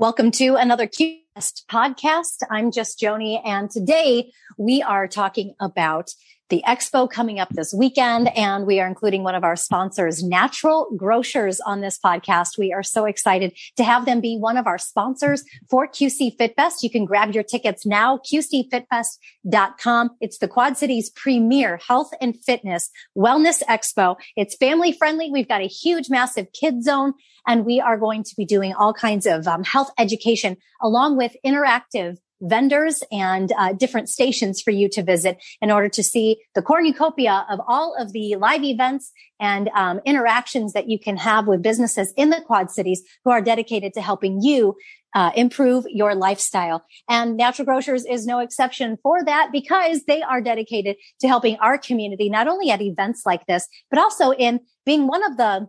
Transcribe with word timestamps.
Welcome 0.00 0.30
to 0.30 0.54
another 0.54 0.86
QCast 0.86 1.66
podcast. 1.70 2.42
I'm 2.50 2.70
just 2.70 2.98
Joni, 2.98 3.38
and 3.44 3.70
today 3.70 4.32
we 4.56 4.80
are 4.80 5.06
talking 5.06 5.54
about 5.60 6.08
the 6.50 6.62
expo 6.66 7.08
coming 7.08 7.38
up 7.38 7.48
this 7.50 7.72
weekend, 7.72 8.28
and 8.36 8.66
we 8.66 8.80
are 8.80 8.86
including 8.86 9.22
one 9.22 9.34
of 9.34 9.44
our 9.44 9.56
sponsors, 9.56 10.22
Natural 10.22 10.88
Grocers, 10.96 11.60
on 11.60 11.80
this 11.80 11.98
podcast. 11.98 12.58
We 12.58 12.72
are 12.72 12.82
so 12.82 13.06
excited 13.06 13.56
to 13.76 13.84
have 13.84 14.04
them 14.04 14.20
be 14.20 14.36
one 14.36 14.56
of 14.56 14.66
our 14.66 14.78
sponsors 14.78 15.44
for 15.70 15.88
QC 15.88 16.36
FitFest. 16.36 16.82
You 16.82 16.90
can 16.90 17.04
grab 17.04 17.32
your 17.32 17.44
tickets 17.44 17.86
now, 17.86 18.18
qcfitfest.com. 18.18 20.10
It's 20.20 20.38
the 20.38 20.48
Quad 20.48 20.76
Cities 20.76 21.10
premier 21.10 21.78
health 21.86 22.10
and 22.20 22.36
fitness 22.44 22.90
wellness 23.16 23.62
expo. 23.68 24.16
It's 24.36 24.56
family 24.56 24.92
friendly. 24.92 25.30
We've 25.30 25.48
got 25.48 25.62
a 25.62 25.68
huge, 25.68 26.10
massive 26.10 26.48
kid 26.52 26.82
zone 26.82 27.14
and 27.46 27.64
we 27.64 27.80
are 27.80 27.96
going 27.98 28.24
to 28.24 28.34
be 28.36 28.44
doing 28.44 28.74
all 28.74 28.92
kinds 28.92 29.26
of 29.26 29.46
um, 29.46 29.64
health 29.64 29.90
education 29.98 30.56
along 30.82 31.16
with 31.16 31.32
interactive 31.44 32.18
vendors 32.40 33.02
and 33.10 33.52
uh, 33.58 33.72
different 33.72 34.08
stations 34.08 34.60
for 34.60 34.70
you 34.70 34.88
to 34.88 35.02
visit 35.02 35.42
in 35.60 35.70
order 35.70 35.88
to 35.88 36.02
see 36.02 36.38
the 36.54 36.62
cornucopia 36.62 37.46
of 37.50 37.60
all 37.66 37.94
of 37.98 38.12
the 38.12 38.36
live 38.36 38.64
events 38.64 39.12
and 39.38 39.68
um, 39.74 40.00
interactions 40.04 40.72
that 40.72 40.88
you 40.88 40.98
can 40.98 41.16
have 41.16 41.46
with 41.46 41.62
businesses 41.62 42.12
in 42.16 42.30
the 42.30 42.40
Quad 42.40 42.70
Cities 42.70 43.02
who 43.24 43.30
are 43.30 43.42
dedicated 43.42 43.92
to 43.94 44.02
helping 44.02 44.40
you 44.42 44.76
uh, 45.14 45.30
improve 45.34 45.84
your 45.88 46.14
lifestyle. 46.14 46.84
And 47.08 47.36
Natural 47.36 47.66
Grocers 47.66 48.04
is 48.04 48.26
no 48.26 48.38
exception 48.38 48.96
for 49.02 49.24
that 49.24 49.48
because 49.52 50.04
they 50.04 50.22
are 50.22 50.40
dedicated 50.40 50.96
to 51.20 51.28
helping 51.28 51.56
our 51.56 51.78
community, 51.78 52.28
not 52.28 52.48
only 52.48 52.70
at 52.70 52.80
events 52.80 53.22
like 53.26 53.46
this, 53.46 53.66
but 53.90 53.98
also 53.98 54.30
in 54.30 54.60
being 54.86 55.06
one 55.06 55.24
of 55.24 55.36
the 55.36 55.66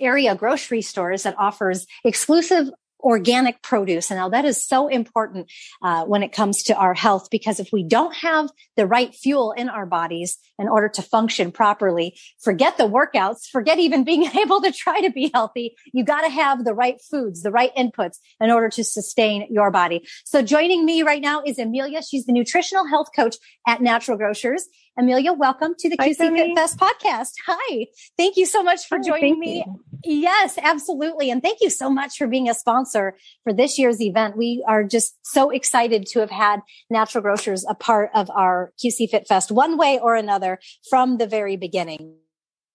area 0.00 0.34
grocery 0.34 0.80
stores 0.80 1.24
that 1.24 1.38
offers 1.38 1.86
exclusive 2.04 2.70
organic 3.02 3.62
produce. 3.62 4.10
And 4.10 4.18
now 4.18 4.28
that 4.30 4.44
is 4.44 4.64
so 4.64 4.88
important 4.88 5.50
uh, 5.82 6.04
when 6.04 6.22
it 6.22 6.32
comes 6.32 6.62
to 6.64 6.76
our 6.76 6.94
health, 6.94 7.28
because 7.30 7.60
if 7.60 7.70
we 7.72 7.82
don't 7.82 8.14
have 8.16 8.50
the 8.76 8.86
right 8.86 9.14
fuel 9.14 9.52
in 9.52 9.68
our 9.68 9.86
bodies 9.86 10.38
in 10.58 10.68
order 10.68 10.88
to 10.88 11.02
function 11.02 11.52
properly, 11.52 12.16
forget 12.40 12.76
the 12.78 12.84
workouts, 12.88 13.46
forget 13.50 13.78
even 13.78 14.04
being 14.12 14.24
able 14.36 14.60
to 14.62 14.72
try 14.72 15.00
to 15.00 15.10
be 15.10 15.30
healthy. 15.32 15.74
You 15.92 16.04
got 16.04 16.22
to 16.22 16.28
have 16.28 16.64
the 16.64 16.74
right 16.74 17.00
foods, 17.10 17.42
the 17.42 17.50
right 17.50 17.74
inputs 17.76 18.18
in 18.40 18.50
order 18.50 18.68
to 18.70 18.84
sustain 18.84 19.46
your 19.50 19.70
body. 19.70 20.06
So 20.24 20.42
joining 20.42 20.84
me 20.84 21.02
right 21.02 21.22
now 21.22 21.42
is 21.44 21.58
Amelia. 21.58 22.02
She's 22.02 22.26
the 22.26 22.32
nutritional 22.32 22.86
health 22.86 23.08
coach 23.14 23.36
at 23.66 23.80
Natural 23.80 24.16
Grocers. 24.16 24.68
Amelia, 24.98 25.32
welcome 25.32 25.74
to 25.78 25.88
the 25.88 25.96
Hi, 25.98 26.10
QC 26.10 26.16
Fit 26.16 26.54
Fest 26.54 26.78
podcast. 26.78 27.32
Hi. 27.46 27.86
Thank 28.18 28.36
you 28.36 28.44
so 28.44 28.62
much 28.62 28.86
for 28.86 28.98
Hi, 28.98 29.02
joining 29.02 29.38
me. 29.38 29.64
You. 29.64 29.80
Yes, 30.04 30.58
absolutely. 30.62 31.30
And 31.30 31.42
thank 31.42 31.58
you 31.62 31.70
so 31.70 31.88
much 31.88 32.18
for 32.18 32.26
being 32.26 32.48
a 32.48 32.54
sponsor 32.54 33.16
for 33.42 33.54
this 33.54 33.78
year's 33.78 34.02
event. 34.02 34.36
We 34.36 34.62
are 34.68 34.84
just 34.84 35.16
so 35.22 35.48
excited 35.48 36.06
to 36.08 36.20
have 36.20 36.30
had 36.30 36.60
Natural 36.90 37.22
Grocers 37.22 37.64
a 37.66 37.74
part 37.74 38.10
of 38.14 38.28
our 38.30 38.72
QC 38.84 39.08
Fit 39.08 39.26
Fest 39.26 39.50
one 39.50 39.78
way 39.78 39.98
or 39.98 40.14
another 40.14 40.58
from 40.90 41.16
the 41.16 41.26
very 41.26 41.56
beginning. 41.56 42.16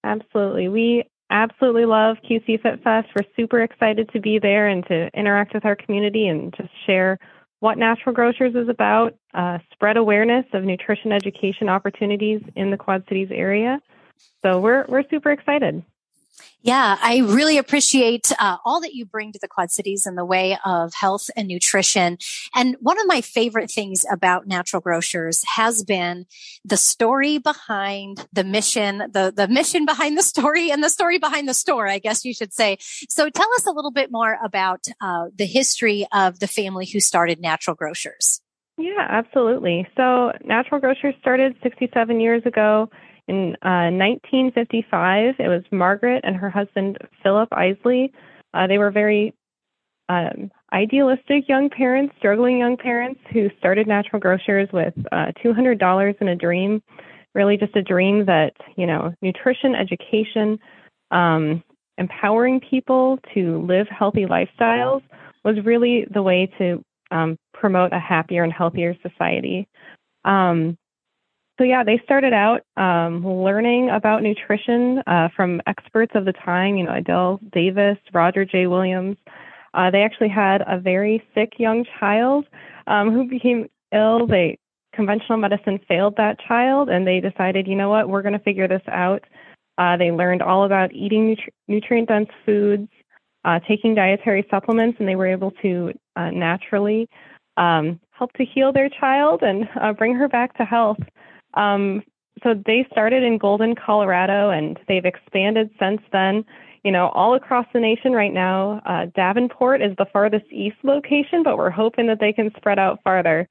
Absolutely. 0.04 0.70
We 0.70 1.04
absolutely 1.30 1.86
love 1.86 2.18
QC 2.28 2.64
Fit 2.64 2.84
Fest. 2.84 3.10
We're 3.16 3.28
super 3.36 3.62
excited 3.62 4.10
to 4.14 4.20
be 4.20 4.40
there 4.40 4.68
and 4.68 4.84
to 4.88 5.12
interact 5.14 5.54
with 5.54 5.66
our 5.66 5.76
community 5.76 6.28
and 6.28 6.52
just 6.58 6.70
share 6.88 7.20
what 7.60 7.78
Natural 7.78 8.14
Grocers 8.14 8.56
is 8.56 8.70
about, 8.70 9.16
uh, 9.34 9.58
spread 9.72 9.98
awareness 9.98 10.46
of 10.54 10.64
nutrition 10.64 11.12
education 11.12 11.70
opportunities 11.70 12.42
in 12.56 12.72
the 12.72 12.78
Quad 12.78 13.04
Cities 13.08 13.30
area. 13.32 13.82
So 14.44 14.60
we're 14.60 14.86
we're 14.88 15.04
super 15.10 15.32
excited. 15.32 15.84
Yeah, 16.62 16.98
I 17.02 17.20
really 17.20 17.58
appreciate 17.58 18.32
uh, 18.40 18.58
all 18.66 18.82
that 18.82 18.94
you 18.94 19.06
bring 19.06 19.32
to 19.32 19.40
the 19.40 19.48
Quad 19.48 19.72
Cities 19.72 20.06
in 20.06 20.16
the 20.16 20.26
way 20.26 20.58
of 20.66 20.94
health 20.94 21.30
and 21.36 21.48
nutrition. 21.48 22.18
And 22.54 22.76
one 22.82 23.00
of 23.00 23.08
my 23.08 23.22
favorite 23.22 23.72
things 23.72 24.06
about 24.12 24.48
Natural 24.48 24.82
Grocers 24.82 25.44
has 25.56 25.84
been 25.84 26.26
the 26.66 26.78
story 26.78 27.38
behind 27.38 28.28
the 28.34 28.44
mission, 28.44 28.98
the, 29.12 29.32
the 29.36 29.48
mission 29.48 29.86
behind 29.86 30.18
the 30.18 30.24
story 30.24 30.72
and 30.72 30.84
the 30.84 30.90
story 30.90 31.20
behind 31.20 31.48
the 31.48 31.54
store, 31.54 31.88
I 31.88 32.00
guess 32.00 32.26
you 32.26 32.34
should 32.34 32.54
say. 32.54 32.78
So 32.82 33.30
tell 33.30 33.50
us 33.56 33.66
a 33.66 33.72
little 33.72 33.92
bit 33.92 34.12
more 34.12 34.38
about 34.44 34.88
uh, 35.00 35.28
the 35.36 35.46
history 35.46 36.06
of 36.12 36.40
the 36.40 36.48
family 36.48 36.86
who 36.86 37.00
started 37.00 37.40
Natural 37.40 37.76
Grocers. 37.76 38.42
Yeah, 38.78 39.06
absolutely. 39.10 39.88
So 39.96 40.32
Natural 40.44 40.80
Grocers 40.80 41.16
started 41.20 41.56
67 41.64 42.20
years 42.20 42.44
ago 42.46 42.90
in 43.28 43.56
uh, 43.62 43.92
1955, 43.92 45.36
it 45.40 45.48
was 45.48 45.64
Margaret 45.72 46.22
and 46.24 46.36
her 46.36 46.50
husband 46.50 46.98
Philip 47.24 47.50
Isely. 47.50 48.12
Uh, 48.54 48.68
they 48.68 48.78
were 48.78 48.92
very 48.92 49.34
um, 50.10 50.50
idealistic 50.74 51.48
young 51.50 51.70
parents, 51.70 52.16
struggling 52.18 52.60
young 52.60 52.78
parents 52.78 53.20
who 53.34 53.50
started 53.60 53.88
Natural 53.88 54.20
Grocers 54.20 54.70
with 54.72 54.94
uh, 55.12 55.32
$200 55.44 56.22
in 56.22 56.28
a 56.30 56.36
dream, 56.36 56.82
really 57.36 57.58
just 57.58 57.76
a 57.76 57.82
dream 57.82 58.26
that, 58.26 58.54
you 58.78 58.86
know, 58.86 59.14
nutrition, 59.22 59.76
education, 59.76 60.58
um, 61.12 61.64
empowering 61.98 62.60
people 62.60 63.20
to 63.34 63.66
live 63.66 63.88
healthy 63.90 64.26
lifestyles 64.26 65.02
was 65.44 65.56
really 65.66 66.06
the 66.14 66.22
way 66.22 66.50
to 66.58 66.82
um, 67.12 67.38
promote 67.54 67.92
a 67.94 68.00
happier 68.00 68.44
and 68.44 68.54
healthier 68.54 68.96
society. 69.02 69.68
Um, 70.26 70.78
so 71.58 71.64
yeah, 71.64 71.84
they 71.84 72.00
started 72.04 72.34
out 72.34 72.62
um, 72.78 73.26
learning 73.26 73.90
about 73.90 74.22
nutrition 74.22 75.02
uh, 75.08 75.30
from 75.36 75.62
experts 75.66 76.12
of 76.16 76.26
the 76.26 76.34
time. 76.34 76.78
You 76.78 76.86
know, 76.86 76.92
Adelle 76.92 77.40
Davis, 77.52 77.98
Roger 78.14 78.46
J. 78.46 78.68
Williams. 78.68 79.18
Uh, 79.74 79.92
they 79.92 80.04
actually 80.04 80.30
had 80.30 80.64
a 80.68 80.80
very 80.80 81.24
sick 81.34 81.54
young 81.58 81.86
child 82.00 82.46
um, 82.88 83.12
who 83.12 83.28
became 83.28 83.68
ill. 83.92 84.28
They 84.28 84.58
conventional 84.94 85.38
medicine 85.38 85.80
failed 85.88 86.16
that 86.18 86.40
child, 86.40 86.90
and 86.90 87.06
they 87.06 87.20
decided, 87.20 87.68
you 87.68 87.76
know 87.76 87.90
what, 87.90 88.10
we're 88.10 88.24
going 88.24 88.34
to 88.34 88.40
figure 88.40 88.68
this 88.68 88.82
out. 88.88 89.24
Uh, 89.78 89.96
they 89.96 90.12
learned 90.12 90.42
all 90.42 90.66
about 90.66 90.92
eating 90.94 91.36
nutri- 91.36 91.54
nutrient 91.68 92.08
dense 92.08 92.30
foods, 92.46 92.90
uh, 93.46 93.60
taking 93.68 93.94
dietary 93.94 94.46
supplements, 94.50 94.98
and 95.00 95.08
they 95.08 95.16
were 95.16 95.28
able 95.28 95.52
to 95.62 95.94
uh, 96.16 96.32
naturally 96.32 97.08
um, 97.58 98.00
help 98.12 98.32
to 98.34 98.46
heal 98.46 98.74
their 98.74 98.90
child 98.90 99.44
and 99.44 99.70
uh, 99.80 99.94
bring 99.94 100.16
her 100.16 100.28
back 100.28 100.58
to 100.58 100.66
health. 100.66 100.98
Um, 101.58 102.04
so 102.44 102.54
they 102.66 102.88
started 102.92 103.24
in 103.24 103.38
Golden, 103.38 103.76
Colorado, 103.76 104.50
and 104.50 104.80
they've 104.88 105.06
expanded 105.06 105.70
since 105.80 106.02
then. 106.12 106.46
You 106.84 106.92
know, 106.92 107.10
all 107.10 107.34
across 107.34 107.66
the 107.74 107.80
nation 107.80 108.14
right 108.14 108.34
now. 108.34 108.82
Uh, 108.86 109.08
Davenport 109.16 109.82
is 109.82 109.94
the 109.98 110.06
farthest 110.14 110.46
east 110.52 110.78
location, 110.84 111.44
but 111.44 111.58
we're 111.58 111.72
hoping 111.72 112.08
that 112.08 112.20
they 112.20 112.32
can 112.32 112.52
spread 112.56 112.80
out 112.80 113.00
farther. 113.04 113.50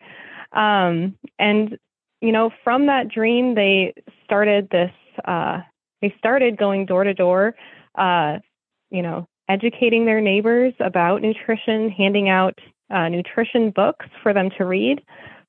Um, 0.52 1.16
and 1.38 1.76
you 2.22 2.32
know, 2.32 2.50
from 2.64 2.86
that 2.86 3.08
dream, 3.08 3.54
they 3.54 3.92
started 4.24 4.68
this. 4.70 4.92
Uh, 5.24 5.60
they 6.00 6.14
started 6.18 6.56
going 6.56 6.86
door 6.86 7.04
to 7.04 7.12
door. 7.12 7.54
Uh, 7.96 8.38
you 8.90 9.02
know, 9.02 9.26
educating 9.48 10.06
their 10.06 10.20
neighbors 10.20 10.72
about 10.80 11.20
nutrition, 11.20 11.90
handing 11.90 12.28
out 12.28 12.58
uh, 12.90 13.08
nutrition 13.08 13.70
books 13.70 14.06
for 14.22 14.32
them 14.32 14.48
to 14.56 14.64
read 14.64 15.02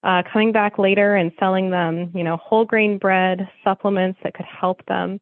uh, 0.08 0.24
coming 0.32 0.54
back 0.54 0.80
later 0.80 1.16
and 1.16 1.34
selling 1.38 1.70
them, 1.70 2.10
you 2.16 2.24
know, 2.24 2.38
whole 2.38 2.64
grain 2.64 2.98
bread, 2.98 3.48
supplements 3.64 4.18
that 4.24 4.34
could 4.34 4.46
help 4.46 4.84
them. 4.86 5.20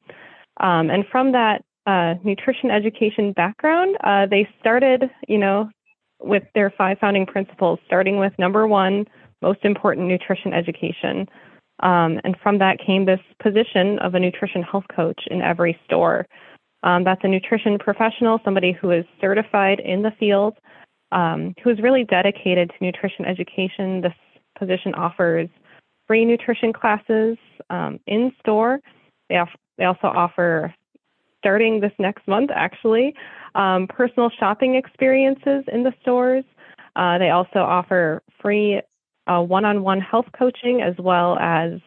Um, 0.60 0.92
and 0.92 1.04
from 1.12 1.32
that 1.32 1.66
uh, 1.88 2.14
nutrition 2.24 2.70
education 2.70 3.34
background, 3.34 3.98
uh, 4.04 4.28
they 4.28 4.48
started, 4.60 5.10
you 5.28 5.40
know, 5.40 5.70
with 6.22 6.44
their 6.54 6.72
five 6.78 7.00
founding 7.00 7.26
principles, 7.26 7.80
starting 7.88 8.20
with 8.20 8.32
number 8.38 8.68
one, 8.68 9.06
most 9.42 9.60
important 9.64 10.08
nutrition 10.08 10.54
education. 10.54 11.28
Um, 11.82 12.22
and 12.24 12.38
from 12.42 12.60
that 12.60 12.78
came 12.86 13.06
this 13.06 13.20
position 13.42 13.98
of 14.00 14.14
a 14.14 14.20
nutrition 14.20 14.62
health 14.62 14.86
coach 14.96 15.20
in 15.32 15.42
every 15.42 15.78
store. 15.86 16.28
Um, 16.84 17.04
that's 17.04 17.22
a 17.24 17.28
nutrition 17.28 17.80
professional, 17.80 18.40
somebody 18.46 18.72
who 18.72 18.92
is 18.92 19.04
certified 19.20 19.80
in 19.80 20.04
the 20.04 20.12
field, 20.20 20.58
um, 21.12 21.56
who 21.64 21.72
is 21.72 21.80
really 21.82 22.04
dedicated 22.04 22.70
to 22.70 22.86
nutrition 22.86 23.26
education, 23.26 24.02
the 24.02 24.14
position 24.58 24.94
offers 24.96 25.50
free 26.08 26.26
nutrition 26.26 26.74
classes 26.74 27.38
um, 27.70 28.00
in 28.08 28.32
store. 28.40 28.80
They, 29.30 29.38
off- 29.38 29.56
they 29.78 29.86
also 29.86 30.08
offer, 30.08 30.74
starting 31.40 31.80
this 31.80 31.94
next 32.00 32.28
month 32.28 32.52
actually, 32.54 33.16
um, 33.56 33.88
personal 33.88 34.30
shopping 34.40 34.76
experiences 34.76 35.64
in 35.72 35.84
the 35.84 35.94
stores. 36.02 36.44
Uh, 36.96 37.18
they 37.18 37.30
also 37.30 37.60
offer 37.60 38.22
free 38.42 38.82
one 39.28 39.66
on 39.66 39.84
one 39.84 40.00
health 40.00 40.28
coaching 40.38 40.82
as 40.82 40.94
well 41.00 41.38
as 41.40 41.80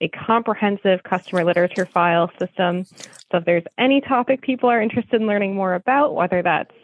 a 0.00 0.08
comprehensive 0.08 1.02
customer 1.02 1.44
literature 1.44 1.88
file 1.92 2.30
system. 2.38 2.86
So 3.30 3.38
if 3.38 3.44
there's 3.44 3.64
any 3.78 4.00
topic 4.00 4.42
people 4.42 4.68
are 4.68 4.82
interested 4.82 5.20
in 5.20 5.26
learning 5.26 5.54
more 5.54 5.74
about, 5.74 6.14
whether 6.14 6.42
that's 6.42 6.74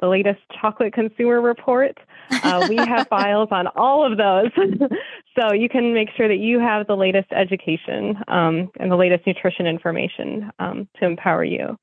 the 0.00 0.08
latest 0.08 0.40
chocolate 0.60 0.92
consumer 0.92 1.40
report. 1.40 1.96
Uh, 2.30 2.66
we 2.68 2.76
have 2.76 3.08
files 3.10 3.48
on 3.50 3.66
all 3.68 4.10
of 4.10 4.18
those. 4.18 4.50
so 5.38 5.52
you 5.52 5.68
can 5.68 5.94
make 5.94 6.08
sure 6.16 6.28
that 6.28 6.38
you 6.38 6.58
have 6.58 6.86
the 6.86 6.96
latest 6.96 7.28
education 7.32 8.16
um, 8.28 8.70
and 8.78 8.90
the 8.90 8.96
latest 8.96 9.26
nutrition 9.26 9.66
information 9.66 10.50
um, 10.58 10.88
to 10.98 11.06
empower 11.06 11.44
you. 11.44 11.78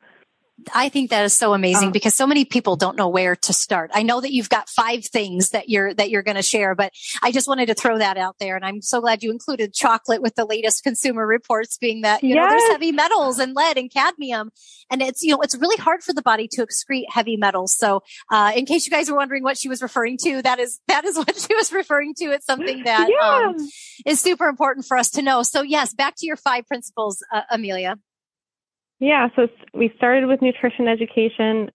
I 0.73 0.89
think 0.89 1.09
that 1.09 1.25
is 1.25 1.33
so 1.33 1.53
amazing 1.53 1.87
um, 1.87 1.91
because 1.91 2.15
so 2.15 2.27
many 2.27 2.45
people 2.45 2.75
don't 2.75 2.97
know 2.97 3.07
where 3.07 3.35
to 3.35 3.53
start. 3.53 3.91
I 3.93 4.03
know 4.03 4.21
that 4.21 4.31
you've 4.31 4.49
got 4.49 4.69
five 4.69 5.05
things 5.05 5.49
that 5.49 5.69
you're 5.69 5.93
that 5.93 6.09
you're 6.09 6.23
going 6.23 6.35
to 6.35 6.43
share, 6.43 6.75
but 6.75 6.93
I 7.21 7.31
just 7.31 7.47
wanted 7.47 7.67
to 7.67 7.73
throw 7.73 7.97
that 7.97 8.17
out 8.17 8.37
there. 8.39 8.55
And 8.55 8.65
I'm 8.65 8.81
so 8.81 9.01
glad 9.01 9.23
you 9.23 9.31
included 9.31 9.73
chocolate 9.73 10.21
with 10.21 10.35
the 10.35 10.45
latest 10.45 10.83
consumer 10.83 11.25
reports, 11.25 11.77
being 11.77 12.01
that 12.01 12.23
you 12.23 12.35
yes. 12.35 12.43
know 12.43 12.49
there's 12.49 12.71
heavy 12.71 12.91
metals 12.91 13.39
and 13.39 13.55
lead 13.55 13.77
and 13.77 13.91
cadmium, 13.91 14.51
and 14.89 15.01
it's 15.01 15.23
you 15.23 15.31
know 15.31 15.41
it's 15.41 15.55
really 15.55 15.77
hard 15.77 16.03
for 16.03 16.13
the 16.13 16.21
body 16.21 16.47
to 16.51 16.65
excrete 16.65 17.05
heavy 17.09 17.37
metals. 17.37 17.75
So, 17.77 18.03
uh, 18.31 18.51
in 18.55 18.65
case 18.65 18.85
you 18.85 18.91
guys 18.91 19.09
were 19.09 19.17
wondering 19.17 19.43
what 19.43 19.57
she 19.57 19.69
was 19.69 19.81
referring 19.81 20.17
to, 20.23 20.41
that 20.41 20.59
is 20.59 20.79
that 20.87 21.05
is 21.05 21.17
what 21.17 21.35
she 21.35 21.55
was 21.55 21.71
referring 21.71 22.13
to. 22.15 22.25
It's 22.25 22.45
something 22.45 22.83
that 22.85 23.09
yeah. 23.09 23.49
um, 23.49 23.69
is 24.05 24.21
super 24.21 24.47
important 24.47 24.85
for 24.85 24.97
us 24.97 25.09
to 25.11 25.21
know. 25.21 25.43
So, 25.43 25.61
yes, 25.61 25.93
back 25.93 26.15
to 26.17 26.25
your 26.25 26.37
five 26.37 26.67
principles, 26.67 27.23
uh, 27.31 27.41
Amelia. 27.49 27.97
Yeah, 29.03 29.27
so 29.35 29.49
we 29.73 29.91
started 29.97 30.27
with 30.27 30.41
nutrition 30.41 30.87
education. 30.87 31.69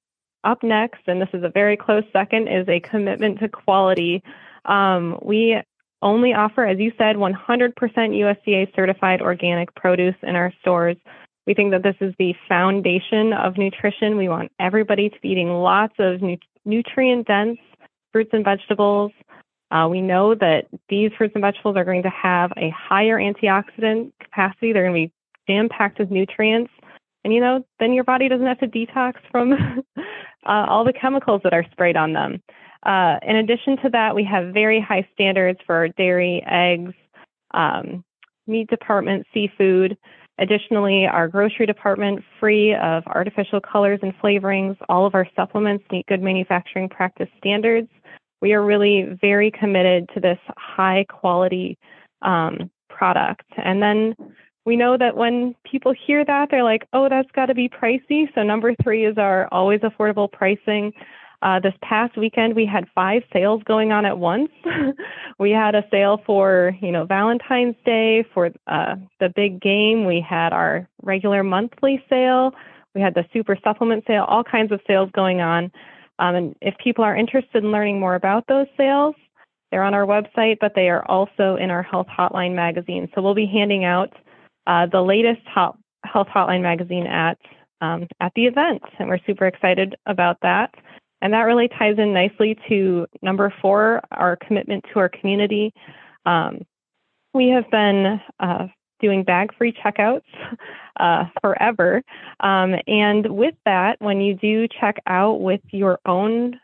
Up 0.45 0.63
next, 0.63 1.03
and 1.07 1.21
this 1.21 1.29
is 1.35 1.45
a 1.45 1.51
very 1.51 1.77
close 1.77 2.05
second, 2.11 2.49
is 2.49 2.67
a 2.69 2.81
commitment 2.81 3.41
to 3.41 3.51
quality. 3.51 4.23
Um, 4.65 5.19
we 5.21 5.61
only 6.01 6.33
offer, 6.33 6.65
as 6.65 6.79
you 6.79 6.91
said, 6.97 7.17
100% 7.17 7.75
USDA 7.75 8.75
certified 8.75 9.21
organic 9.21 9.75
produce 9.75 10.15
in 10.23 10.37
our 10.37 10.55
stores. 10.63 10.97
We 11.47 11.53
think 11.53 11.73
that 11.73 11.83
this 11.83 11.97
is 12.01 12.15
the 12.19 12.35
foundation 12.49 13.35
of 13.35 13.59
nutrition. 13.59 14.17
We 14.17 14.31
want 14.31 14.51
everybody 14.59 15.11
to 15.11 15.21
be 15.21 15.29
eating 15.29 15.51
lots 15.51 15.97
of 15.99 16.23
nu- 16.23 16.39
nutrient 16.65 17.27
dense 17.27 17.59
fruits 18.11 18.31
and 18.33 18.43
vegetables. 18.43 19.13
Uh, 19.71 19.87
we 19.91 20.01
know 20.01 20.35
that 20.35 20.69
these 20.89 21.11
fruits 21.19 21.35
and 21.35 21.43
vegetables 21.43 21.77
are 21.77 21.85
going 21.85 22.05
to 22.05 22.11
have 22.11 22.53
a 22.57 22.71
higher 22.71 23.19
antioxidant 23.19 24.13
capacity. 24.19 24.73
They're 24.73 24.89
going 24.89 25.09
to 25.09 25.09
be 25.09 25.13
jam 25.47 25.69
packed 25.69 25.99
with 25.99 26.11
nutrients. 26.11 26.71
And 27.29 27.35
you 27.35 27.43
know, 27.43 27.63
then 27.79 27.93
your 27.93 28.05
body 28.05 28.27
doesn't 28.27 28.47
have 28.47 28.61
to 28.61 28.67
detox 28.67 29.17
from 29.31 29.53
uh, 29.99 30.03
all 30.47 30.83
the 30.83 30.95
chemicals 30.95 31.43
that 31.45 31.53
are 31.53 31.67
sprayed 31.73 31.95
on 31.95 32.15
them. 32.15 32.43
Uh, 32.85 33.19
in 33.21 33.37
addition 33.37 33.77
to 33.83 33.91
that, 33.91 34.15
we 34.15 34.25
have 34.25 34.55
very 34.55 34.81
high 34.81 35.07
standards 35.13 35.59
for 35.67 35.75
our 35.75 35.89
dairy, 35.89 36.43
eggs, 36.51 36.95
um, 37.53 38.03
meat 38.47 38.71
department, 38.71 39.27
seafood. 39.35 39.99
Additionally, 40.39 41.05
our 41.05 41.29
grocery 41.29 41.67
department, 41.67 42.25
free 42.41 42.75
of 42.75 43.03
artificial 43.09 43.61
colors 43.61 44.01
and 44.01 44.17
flavorings. 44.21 44.79
All 44.89 45.05
of 45.05 45.15
our 45.15 45.29
supplements 45.37 45.85
meet 45.93 46.07
good 46.07 46.23
manufacturing 46.23 46.89
practice 46.89 47.29
standards. 47.37 47.91
We 48.41 48.55
are 48.55 48.65
really 48.65 49.19
very 49.21 49.51
committed 49.51 50.09
to 50.15 50.21
this 50.21 50.39
high 50.57 51.05
quality 51.11 51.77
um, 52.23 52.71
product. 52.89 53.45
And 53.63 53.83
then 53.83 54.15
we 54.65 54.77
know 54.77 54.97
that 54.99 55.17
when 55.17 55.55
people 55.65 55.95
hear 56.07 56.25
that, 56.25 56.49
they're 56.51 56.65
like, 56.65 56.87
oh, 56.93 57.09
that's 57.09 57.31
got 57.33 57.47
to 57.47 57.55
be 57.55 57.69
pricey. 57.69 58.33
So, 58.35 58.43
number 58.43 58.75
three 58.83 59.07
is 59.07 59.17
our 59.19 59.49
always 59.51 59.81
affordable 59.81 60.31
pricing. 60.31 60.93
Uh, 61.41 61.61
this 61.61 61.75
past 61.83 62.17
weekend, 62.17 62.57
we 62.57 62.67
had 62.67 62.85
five 62.95 63.23
sales 63.33 63.63
going 63.65 63.93
on 63.93 64.05
at 64.05 64.19
once. 64.19 64.51
we 65.39 65.53
had 65.53 65.77
a 65.77 65.85
sale 65.91 66.21
for, 66.27 66.77
you 66.81 66.91
know, 66.91 67.07
Valentine's 67.07 67.77
Day 67.85 68.25
for 68.35 68.51
uh, 68.67 68.97
the 69.21 69.29
big 69.35 69.61
game. 69.61 70.05
We 70.05 70.21
had 70.21 70.53
our 70.53 70.89
regular 71.03 71.45
monthly 71.45 72.03
sale. 72.11 72.53
We 72.95 73.01
had 73.01 73.15
the 73.15 73.25
super 73.33 73.57
supplement 73.63 74.05
sale. 74.07 74.25
All 74.25 74.43
kinds 74.43 74.73
of 74.73 74.81
sales 74.87 75.11
going 75.15 75.41
on. 75.41 75.71
Um, 76.19 76.35
and 76.35 76.57
if 76.61 76.75
people 76.83 77.05
are 77.05 77.17
interested 77.17 77.63
in 77.63 77.71
learning 77.71 78.01
more 78.01 78.17
about 78.17 78.49
those 78.49 78.67
sales, 78.77 79.15
they're 79.71 79.85
on 79.85 79.95
our 79.95 80.07
website, 80.07 80.57
but 80.61 80.73
they 80.75 80.89
are 80.89 81.05
also 81.07 81.57
in 81.57 81.71
our 81.71 81.83
Health 81.83 82.09
Hotline 82.09 82.55
magazine. 82.55 83.09
So 83.15 83.23
we'll 83.23 83.35
be 83.35 83.47
handing 83.47 83.85
out 83.85 84.13
uh, 84.69 84.87
the 84.87 85.01
latest 85.01 85.41
Health 85.53 85.77
Hotline 86.07 86.63
magazine 86.63 87.07
at 87.07 87.39
um, 87.81 88.07
at 88.21 88.33
the 88.35 88.47
event, 88.47 88.83
and 88.99 89.09
we're 89.09 89.21
super 89.27 89.47
excited 89.47 89.97
about 90.07 90.37
that. 90.43 90.75
And 91.23 91.33
that 91.33 91.43
really 91.43 91.69
ties 91.69 91.97
in 91.99 92.13
nicely 92.13 92.57
to 92.69 93.07
number 93.23 93.53
four, 93.61 94.03
our 94.13 94.37
commitment 94.37 94.85
to 94.93 94.99
our 95.01 95.09
community. 95.09 95.73
Um, 96.27 96.61
we 97.35 97.49
have 97.49 97.71
been 97.71 98.21
uh, 98.41 98.67
doing 99.01 99.25
bag-free 99.25 99.75
checkouts 99.85 100.23
uh, 101.01 101.25
forever, 101.41 102.03
um, 102.41 102.75
and 102.87 103.27
with 103.27 103.55
that, 103.65 103.97
when 104.01 104.21
you 104.21 104.35
do 104.35 104.69
check 104.69 105.01
out 105.07 105.41
with 105.41 105.61
your 105.71 105.99
own 106.05 106.61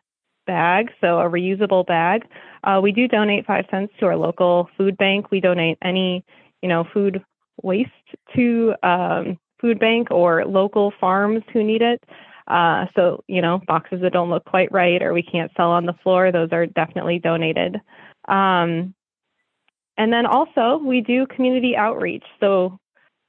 bag, 0.46 0.90
so 1.00 1.20
a 1.20 1.30
reusable 1.30 1.86
bag, 1.86 2.26
uh, 2.64 2.80
we 2.82 2.92
do 2.92 3.08
donate 3.08 3.46
five 3.46 3.64
cents 3.70 3.94
to 3.98 4.06
our 4.06 4.16
local 4.16 4.68
food 4.76 4.96
bank. 4.98 5.30
We 5.30 5.40
donate 5.40 5.78
any, 5.82 6.24
you 6.60 6.68
know, 6.68 6.84
food 6.92 7.24
waste 7.62 7.90
to 8.34 8.74
um, 8.82 9.38
food 9.60 9.78
bank 9.78 10.10
or 10.10 10.44
local 10.44 10.92
farms 11.00 11.42
who 11.52 11.62
need 11.62 11.82
it. 11.82 12.02
Uh, 12.46 12.86
so, 12.94 13.24
you 13.26 13.40
know, 13.40 13.60
boxes 13.66 14.00
that 14.02 14.12
don't 14.12 14.28
look 14.28 14.44
quite 14.44 14.70
right 14.70 15.02
or 15.02 15.14
we 15.14 15.22
can't 15.22 15.50
sell 15.56 15.70
on 15.70 15.86
the 15.86 15.94
floor, 16.02 16.30
those 16.30 16.50
are 16.52 16.66
definitely 16.66 17.18
donated. 17.18 17.80
Um, 18.28 18.94
and 19.96 20.12
then 20.12 20.26
also, 20.26 20.78
we 20.84 21.00
do 21.00 21.26
community 21.26 21.76
outreach. 21.76 22.24
So, 22.40 22.78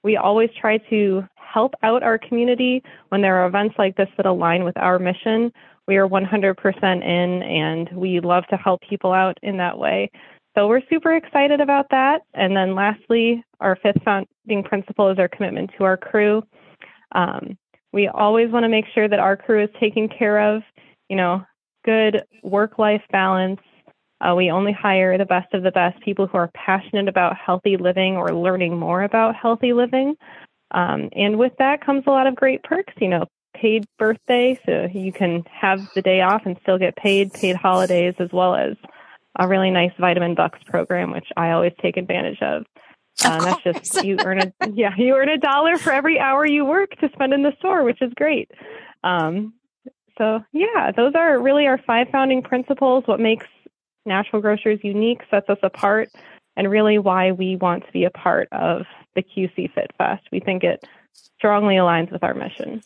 we 0.04 0.18
always 0.18 0.50
try 0.60 0.78
to 0.90 1.24
help 1.36 1.74
out 1.82 2.04
our 2.04 2.20
community 2.20 2.84
when 3.10 3.22
there 3.22 3.42
are 3.42 3.48
events 3.48 3.76
like 3.80 3.96
this 3.96 4.10
that 4.18 4.26
align 4.28 4.64
with 4.64 4.78
our 4.78 5.00
mission. 5.00 5.52
We 5.88 5.98
are 5.98 6.08
100% 6.08 7.04
in 7.04 7.44
and 7.44 7.90
we 7.92 8.20
love 8.20 8.46
to 8.50 8.58
help 8.58 8.82
people 8.82 9.14
out 9.14 9.40
in 9.42 9.58
that 9.58 9.78
way. 9.80 10.12
So 10.56 10.68
we're 10.68 10.82
super 10.90 11.14
excited 11.14 11.60
about 11.60 11.88
that. 11.92 12.22
And 12.34 12.56
then 12.56 12.76
lastly, 12.76 13.44
our 13.60 13.76
fifth 13.76 14.02
founding 14.04 14.64
principle 14.64 15.10
is 15.10 15.20
our 15.20 15.28
commitment 15.28 15.72
to 15.78 15.84
our 15.84 15.98
crew. 15.98 16.44
Um, 17.12 17.58
we 17.92 18.08
always 18.08 18.52
want 18.52 18.64
to 18.64 18.70
make 18.70 18.86
sure 18.94 19.08
that 19.08 19.20
our 19.20 19.38
crew 19.38 19.64
is 19.64 19.70
taken 19.80 20.08
care 20.08 20.56
of, 20.56 20.64
you 21.10 21.18
know, 21.18 21.44
good 21.84 22.24
work 22.42 22.80
life 22.80 23.04
balance. 23.12 23.60
Uh, 24.22 24.34
we 24.36 24.50
only 24.50 24.72
hire 24.72 25.18
the 25.18 25.26
best 25.26 25.54
of 25.54 25.64
the 25.64 25.72
best 25.72 26.02
people 26.02 26.26
who 26.26 26.38
are 26.38 26.50
passionate 26.54 27.08
about 27.10 27.36
healthy 27.38 27.76
living 27.78 28.16
or 28.16 28.34
learning 28.34 28.78
more 28.78 29.04
about 29.04 29.36
healthy 29.36 29.74
living. 29.74 30.16
Um, 30.72 31.10
and 31.14 31.38
with 31.38 31.54
that 31.60 31.86
comes 31.86 32.04
a 32.08 32.12
lot 32.12 32.28
of 32.28 32.36
great 32.36 32.64
perks, 32.64 32.94
you 33.00 33.10
know, 33.10 33.26
paid 33.56 33.86
birthday, 33.98 34.60
so 34.66 34.88
you 34.94 35.12
can 35.12 35.44
have 35.50 35.88
the 35.96 36.02
day 36.02 36.22
off 36.22 36.46
and 36.46 36.58
still 36.62 36.78
get 36.78 36.96
paid, 36.96 37.34
paid 37.34 37.56
holidays, 37.56 38.16
as 38.20 38.30
well 38.34 38.56
as 38.56 38.76
a 39.38 39.48
really 39.48 39.72
nice 39.72 39.92
vitamin 40.00 40.36
bucks 40.36 40.60
program, 40.66 41.12
which 41.12 41.28
I 41.38 41.52
always 41.52 41.74
take 41.82 41.98
advantage 41.98 42.42
of. 42.42 42.66
Uh, 43.24 43.40
that's 43.40 43.64
just 43.64 44.04
you 44.04 44.18
earn 44.26 44.40
a 44.40 44.54
yeah 44.74 44.94
you 44.98 45.16
earn 45.16 45.30
a 45.30 45.38
dollar 45.38 45.78
for 45.78 45.94
every 45.94 46.20
hour 46.20 46.46
you 46.46 46.66
work 46.66 46.92
to 47.00 47.10
spend 47.14 47.34
in 47.34 47.44
the 47.44 47.54
store, 47.60 47.84
which 47.84 48.02
is 48.02 48.12
great. 48.16 48.52
Um, 49.04 49.54
so 50.18 50.42
yeah, 50.52 50.92
those 50.96 51.14
are 51.16 51.42
really 51.42 51.66
our 51.66 51.80
five 51.86 52.08
founding 52.12 52.42
principles. 52.42 53.04
What 53.06 53.20
makes 53.20 53.48
Natural 54.06 54.42
Grocers 54.42 54.80
unique, 54.84 55.22
sets 55.32 55.50
us 55.50 55.58
apart, 55.64 56.10
and 56.56 56.70
really 56.70 56.98
why 56.98 57.32
we 57.32 57.56
want 57.56 57.86
to 57.86 57.92
be 57.92 58.04
a 58.04 58.12
part 58.12 58.48
of 58.52 58.84
the 59.16 59.24
QC 59.24 59.74
Fit 59.74 59.92
Fest. 59.98 60.24
We 60.32 60.40
think 60.40 60.64
it 60.64 60.86
strongly 61.38 61.76
aligns 61.76 62.12
with 62.12 62.24
our 62.24 62.34
mission. 62.34 62.82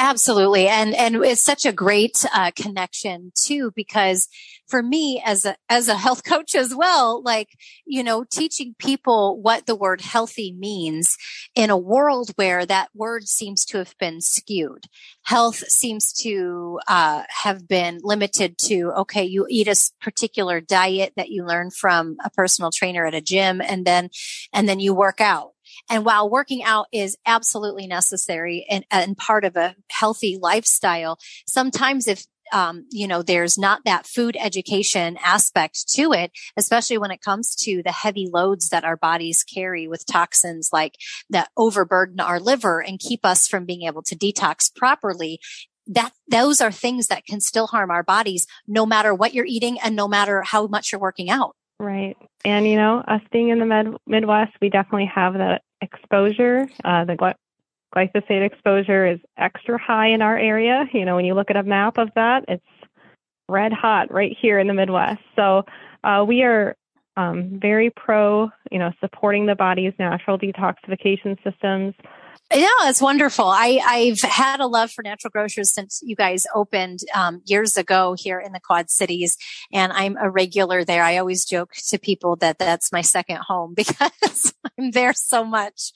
Absolutely. 0.00 0.68
And, 0.68 0.94
and 0.94 1.16
it's 1.16 1.40
such 1.40 1.66
a 1.66 1.72
great 1.72 2.24
uh, 2.32 2.52
connection 2.54 3.32
too, 3.34 3.72
because 3.74 4.28
for 4.68 4.80
me 4.80 5.20
as 5.24 5.44
a, 5.44 5.56
as 5.68 5.88
a 5.88 5.96
health 5.96 6.22
coach 6.26 6.54
as 6.54 6.72
well, 6.72 7.20
like, 7.24 7.48
you 7.84 8.04
know, 8.04 8.22
teaching 8.22 8.76
people 8.78 9.42
what 9.42 9.66
the 9.66 9.74
word 9.74 10.00
healthy 10.00 10.54
means 10.56 11.16
in 11.56 11.68
a 11.68 11.76
world 11.76 12.30
where 12.36 12.64
that 12.64 12.90
word 12.94 13.26
seems 13.26 13.64
to 13.64 13.78
have 13.78 13.96
been 13.98 14.20
skewed. 14.20 14.84
Health 15.24 15.68
seems 15.68 16.12
to 16.12 16.78
uh, 16.86 17.24
have 17.42 17.66
been 17.66 17.98
limited 18.02 18.56
to, 18.58 18.92
okay, 18.98 19.24
you 19.24 19.46
eat 19.50 19.66
a 19.66 19.76
particular 20.00 20.60
diet 20.60 21.12
that 21.16 21.30
you 21.30 21.44
learn 21.44 21.70
from 21.70 22.16
a 22.24 22.30
personal 22.30 22.70
trainer 22.70 23.04
at 23.04 23.14
a 23.14 23.20
gym 23.20 23.60
and 23.60 23.84
then, 23.84 24.10
and 24.52 24.68
then 24.68 24.78
you 24.78 24.94
work 24.94 25.20
out 25.20 25.54
and 25.90 26.04
while 26.04 26.28
working 26.28 26.62
out 26.62 26.86
is 26.92 27.16
absolutely 27.26 27.86
necessary 27.86 28.66
and, 28.68 28.84
and 28.90 29.16
part 29.16 29.44
of 29.44 29.56
a 29.56 29.74
healthy 29.90 30.38
lifestyle, 30.40 31.18
sometimes 31.46 32.06
if 32.06 32.24
um, 32.52 32.86
you 32.90 33.06
know, 33.06 33.22
there's 33.22 33.58
not 33.58 33.84
that 33.84 34.06
food 34.06 34.36
education 34.38 35.18
aspect 35.22 35.88
to 35.90 36.12
it, 36.12 36.32
especially 36.56 36.98
when 36.98 37.10
it 37.10 37.20
comes 37.20 37.54
to 37.56 37.82
the 37.82 37.92
heavy 37.92 38.28
loads 38.32 38.70
that 38.70 38.84
our 38.84 38.96
bodies 38.96 39.44
carry 39.44 39.86
with 39.86 40.06
toxins 40.06 40.70
like 40.72 40.94
that 41.30 41.50
overburden 41.56 42.20
our 42.20 42.40
liver 42.40 42.80
and 42.80 42.98
keep 42.98 43.24
us 43.24 43.46
from 43.46 43.64
being 43.64 43.82
able 43.82 44.02
to 44.02 44.16
detox 44.16 44.74
properly. 44.74 45.40
That 45.86 46.12
those 46.30 46.60
are 46.60 46.72
things 46.72 47.06
that 47.06 47.24
can 47.24 47.40
still 47.40 47.66
harm 47.66 47.90
our 47.90 48.02
bodies 48.02 48.46
no 48.66 48.84
matter 48.84 49.14
what 49.14 49.32
you're 49.32 49.46
eating 49.46 49.78
and 49.80 49.96
no 49.96 50.06
matter 50.06 50.42
how 50.42 50.66
much 50.66 50.92
you're 50.92 51.00
working 51.00 51.30
out. 51.30 51.54
Right. 51.80 52.16
And 52.44 52.66
you 52.66 52.76
know, 52.76 52.98
us 52.98 53.22
being 53.32 53.48
in 53.48 53.58
the 53.58 53.64
med- 53.64 53.96
Midwest, 54.06 54.52
we 54.60 54.68
definitely 54.68 55.10
have 55.14 55.34
that 55.34 55.62
exposure. 55.80 56.68
Uh, 56.84 57.04
the 57.04 57.16
gly- 57.16 57.34
glyphosate 57.94 58.44
exposure 58.44 59.06
is 59.06 59.18
extra 59.36 59.78
high 59.78 60.08
in 60.08 60.22
our 60.22 60.36
area. 60.36 60.84
You 60.92 61.04
know, 61.04 61.16
when 61.16 61.24
you 61.24 61.34
look 61.34 61.50
at 61.50 61.56
a 61.56 61.62
map 61.62 61.98
of 61.98 62.10
that, 62.14 62.44
it's 62.48 62.64
red 63.48 63.72
hot 63.72 64.12
right 64.12 64.36
here 64.40 64.58
in 64.58 64.66
the 64.66 64.74
Midwest. 64.74 65.22
So 65.34 65.64
uh, 66.04 66.24
we 66.26 66.42
are 66.42 66.76
um, 67.16 67.58
very 67.60 67.90
pro, 67.90 68.50
you 68.70 68.78
know, 68.78 68.92
supporting 69.00 69.46
the 69.46 69.56
body's 69.56 69.92
natural 69.98 70.38
detoxification 70.38 71.42
systems. 71.42 71.94
Yeah, 72.52 72.68
it's 72.84 73.02
wonderful. 73.02 73.44
I, 73.44 73.80
I've 73.84 74.22
had 74.22 74.60
a 74.60 74.66
love 74.66 74.90
for 74.90 75.02
natural 75.02 75.30
grocers 75.30 75.70
since 75.70 76.00
you 76.02 76.16
guys 76.16 76.46
opened 76.54 77.00
um, 77.14 77.42
years 77.44 77.76
ago 77.76 78.14
here 78.18 78.40
in 78.40 78.52
the 78.52 78.60
Quad 78.60 78.88
Cities, 78.88 79.36
and 79.70 79.92
I'm 79.92 80.16
a 80.16 80.30
regular 80.30 80.82
there. 80.82 81.02
I 81.04 81.18
always 81.18 81.44
joke 81.44 81.72
to 81.88 81.98
people 81.98 82.36
that 82.36 82.58
that's 82.58 82.90
my 82.90 83.02
second 83.02 83.40
home 83.46 83.74
because 83.76 84.54
I'm 84.78 84.92
there 84.92 85.12
so 85.12 85.44
much. 85.44 85.92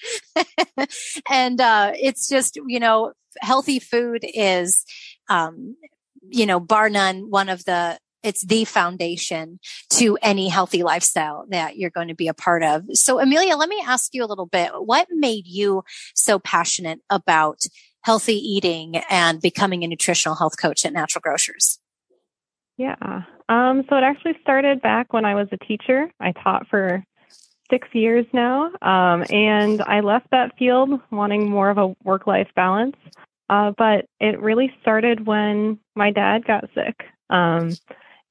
and 1.30 1.60
uh, 1.60 1.92
it's 1.94 2.28
just, 2.28 2.56
you 2.66 2.80
know, 2.80 3.12
healthy 3.40 3.78
food 3.78 4.22
is, 4.22 4.84
um, 5.30 5.76
you 6.28 6.44
know, 6.44 6.60
bar 6.60 6.90
none, 6.90 7.30
one 7.30 7.48
of 7.48 7.64
the 7.64 7.98
it's 8.22 8.44
the 8.44 8.64
foundation 8.64 9.58
to 9.90 10.18
any 10.22 10.48
healthy 10.48 10.82
lifestyle 10.82 11.44
that 11.48 11.76
you're 11.76 11.90
going 11.90 12.08
to 12.08 12.14
be 12.14 12.28
a 12.28 12.34
part 12.34 12.62
of. 12.62 12.84
So 12.94 13.20
Amelia, 13.20 13.56
let 13.56 13.68
me 13.68 13.82
ask 13.86 14.14
you 14.14 14.24
a 14.24 14.26
little 14.26 14.46
bit. 14.46 14.70
What 14.74 15.08
made 15.10 15.46
you 15.46 15.82
so 16.14 16.38
passionate 16.38 17.00
about 17.10 17.58
healthy 18.02 18.36
eating 18.36 18.96
and 19.10 19.40
becoming 19.40 19.84
a 19.84 19.86
nutritional 19.86 20.36
health 20.36 20.60
coach 20.60 20.84
at 20.84 20.92
Natural 20.92 21.20
Grocers? 21.20 21.78
Yeah. 22.76 23.22
Um, 23.48 23.84
so 23.88 23.96
it 23.96 24.02
actually 24.02 24.34
started 24.40 24.82
back 24.82 25.12
when 25.12 25.24
I 25.24 25.34
was 25.34 25.48
a 25.52 25.56
teacher. 25.58 26.10
I 26.20 26.32
taught 26.32 26.66
for 26.68 27.04
six 27.70 27.88
years 27.92 28.26
now. 28.32 28.66
Um, 28.82 29.24
and 29.30 29.80
I 29.82 30.00
left 30.00 30.30
that 30.30 30.56
field 30.58 31.00
wanting 31.10 31.48
more 31.48 31.70
of 31.70 31.78
a 31.78 31.94
work 32.04 32.26
life 32.26 32.48
balance. 32.54 32.96
Uh, 33.48 33.72
but 33.76 34.06
it 34.20 34.40
really 34.40 34.72
started 34.80 35.26
when 35.26 35.78
my 35.94 36.10
dad 36.10 36.44
got 36.46 36.64
sick. 36.74 37.02
Um, 37.28 37.70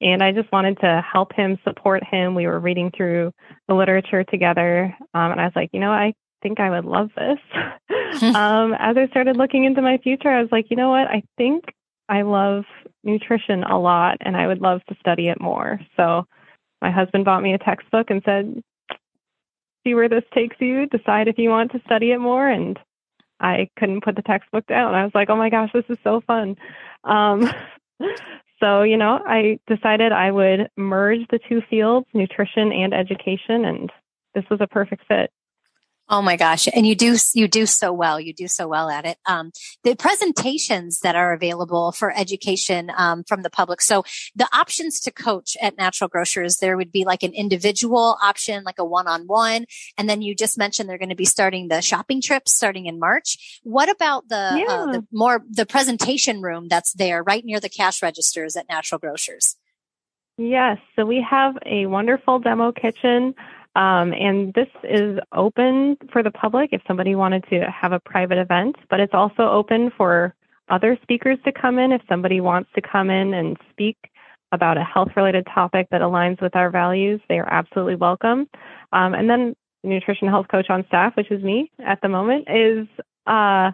and 0.02 0.22
I 0.22 0.32
just 0.32 0.50
wanted 0.52 0.78
to 0.80 1.04
help 1.10 1.32
him, 1.32 1.58
support 1.64 2.02
him. 2.04 2.34
We 2.34 2.46
were 2.46 2.60
reading 2.60 2.90
through 2.96 3.32
the 3.68 3.74
literature 3.74 4.24
together, 4.24 4.94
um, 5.14 5.32
and 5.32 5.40
I 5.40 5.44
was 5.44 5.52
like, 5.56 5.70
you 5.72 5.80
know, 5.80 5.92
I 5.92 6.14
think 6.42 6.60
I 6.60 6.70
would 6.70 6.84
love 6.84 7.10
this. 7.16 7.38
um, 8.22 8.74
as 8.78 8.96
I 8.96 9.06
started 9.10 9.36
looking 9.36 9.64
into 9.64 9.80
my 9.80 9.98
future, 9.98 10.28
I 10.28 10.42
was 10.42 10.52
like, 10.52 10.66
you 10.70 10.76
know 10.76 10.90
what? 10.90 11.06
I 11.06 11.22
think 11.38 11.64
I 12.08 12.22
love 12.22 12.64
nutrition 13.04 13.64
a 13.64 13.78
lot, 13.78 14.18
and 14.20 14.36
I 14.36 14.46
would 14.46 14.60
love 14.60 14.80
to 14.88 14.96
study 15.00 15.28
it 15.28 15.40
more. 15.40 15.80
So 15.96 16.26
my 16.82 16.90
husband 16.90 17.24
bought 17.24 17.42
me 17.42 17.54
a 17.54 17.58
textbook 17.58 18.10
and 18.10 18.22
said, 18.24 18.62
see 19.84 19.94
where 19.94 20.08
this 20.08 20.24
takes 20.34 20.56
you, 20.60 20.86
decide 20.86 21.28
if 21.28 21.38
you 21.38 21.48
want 21.48 21.72
to 21.72 21.80
study 21.86 22.12
it 22.12 22.18
more. 22.18 22.48
And 22.48 22.78
I 23.40 23.68
couldn't 23.78 24.04
put 24.04 24.16
the 24.16 24.22
textbook 24.22 24.66
down. 24.66 24.94
I 24.94 25.04
was 25.04 25.12
like, 25.14 25.30
oh 25.30 25.36
my 25.36 25.50
gosh, 25.50 25.70
this 25.72 25.84
is 25.88 25.98
so 26.04 26.20
fun. 26.26 26.56
Um, 27.04 27.50
so, 28.62 28.82
you 28.82 28.96
know, 28.96 29.18
I 29.26 29.58
decided 29.66 30.12
I 30.12 30.30
would 30.30 30.70
merge 30.76 31.26
the 31.30 31.40
two 31.48 31.62
fields, 31.68 32.06
nutrition 32.14 32.72
and 32.72 32.94
education, 32.94 33.64
and 33.64 33.90
this 34.34 34.44
was 34.50 34.60
a 34.60 34.68
perfect 34.68 35.02
fit. 35.08 35.30
Oh 36.12 36.20
my 36.20 36.36
gosh. 36.36 36.68
And 36.74 36.86
you 36.86 36.94
do, 36.94 37.16
you 37.32 37.48
do 37.48 37.64
so 37.64 37.90
well. 37.90 38.20
You 38.20 38.34
do 38.34 38.46
so 38.46 38.68
well 38.68 38.90
at 38.90 39.06
it. 39.06 39.16
Um, 39.24 39.50
the 39.82 39.96
presentations 39.96 41.00
that 41.00 41.16
are 41.16 41.32
available 41.32 41.90
for 41.90 42.14
education, 42.14 42.92
um, 42.94 43.24
from 43.24 43.40
the 43.40 43.48
public. 43.48 43.80
So 43.80 44.04
the 44.36 44.46
options 44.52 45.00
to 45.00 45.10
coach 45.10 45.56
at 45.62 45.78
natural 45.78 46.08
grocers, 46.08 46.58
there 46.58 46.76
would 46.76 46.92
be 46.92 47.06
like 47.06 47.22
an 47.22 47.32
individual 47.32 48.18
option, 48.22 48.62
like 48.62 48.78
a 48.78 48.84
one-on-one. 48.84 49.64
And 49.96 50.06
then 50.06 50.20
you 50.20 50.34
just 50.34 50.58
mentioned 50.58 50.86
they're 50.86 50.98
going 50.98 51.08
to 51.08 51.14
be 51.14 51.24
starting 51.24 51.68
the 51.68 51.80
shopping 51.80 52.20
trips 52.20 52.52
starting 52.52 52.84
in 52.84 52.98
March. 52.98 53.60
What 53.62 53.88
about 53.88 54.28
the, 54.28 54.36
uh, 54.36 54.56
yeah. 54.56 54.66
uh, 54.68 54.92
the 54.92 55.06
more, 55.12 55.42
the 55.50 55.64
presentation 55.64 56.42
room 56.42 56.68
that's 56.68 56.92
there 56.92 57.22
right 57.22 57.42
near 57.42 57.58
the 57.58 57.70
cash 57.70 58.02
registers 58.02 58.54
at 58.54 58.68
natural 58.68 58.98
grocers? 58.98 59.56
Yes. 60.36 60.76
So 60.94 61.06
we 61.06 61.24
have 61.28 61.56
a 61.64 61.86
wonderful 61.86 62.38
demo 62.38 62.70
kitchen. 62.70 63.34
Um, 63.74 64.12
and 64.12 64.52
this 64.54 64.68
is 64.84 65.18
open 65.32 65.96
for 66.12 66.22
the 66.22 66.30
public 66.30 66.70
if 66.72 66.82
somebody 66.86 67.14
wanted 67.14 67.44
to 67.50 67.64
have 67.70 67.92
a 67.92 68.00
private 68.00 68.38
event, 68.38 68.76
but 68.90 69.00
it's 69.00 69.14
also 69.14 69.48
open 69.48 69.90
for 69.96 70.34
other 70.68 70.98
speakers 71.02 71.38
to 71.44 71.52
come 71.52 71.78
in 71.78 71.92
if 71.92 72.02
somebody 72.08 72.40
wants 72.40 72.70
to 72.74 72.82
come 72.82 73.10
in 73.10 73.34
and 73.34 73.56
speak 73.70 73.96
about 74.52 74.76
a 74.76 74.84
health 74.84 75.08
related 75.16 75.46
topic 75.52 75.88
that 75.90 76.02
aligns 76.02 76.40
with 76.42 76.54
our 76.54 76.70
values. 76.70 77.20
They 77.28 77.38
are 77.38 77.48
absolutely 77.50 77.96
welcome. 77.96 78.46
Um, 78.92 79.14
and 79.14 79.28
then 79.28 79.56
the 79.82 79.88
nutrition 79.88 80.28
health 80.28 80.46
coach 80.50 80.68
on 80.68 80.84
staff, 80.86 81.16
which 81.16 81.30
is 81.30 81.42
me 81.42 81.70
at 81.84 82.00
the 82.02 82.08
moment, 82.08 82.48
is 82.48 82.86
uh, 83.26 83.70